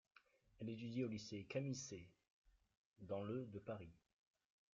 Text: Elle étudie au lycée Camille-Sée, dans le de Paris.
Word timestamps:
Elle 0.59 0.71
étudie 0.71 1.03
au 1.03 1.07
lycée 1.07 1.43
Camille-Sée, 1.47 2.09
dans 3.01 3.21
le 3.23 3.45
de 3.45 3.59
Paris. 3.59 3.93